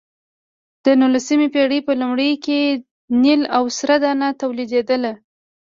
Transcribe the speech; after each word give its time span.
د 0.83 0.85
نولسمې 0.99 1.47
پېړۍ 1.53 1.79
په 1.87 1.93
لومړیو 2.01 2.41
کې 2.45 2.59
نیل 3.21 3.41
او 3.55 3.63
سره 3.77 3.95
دانه 4.03 4.27
تولیدېدل. 4.41 5.03